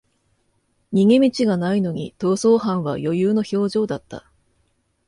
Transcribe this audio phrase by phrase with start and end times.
[0.91, 4.27] 逃げ道がないのに逃走犯は余裕の表情だった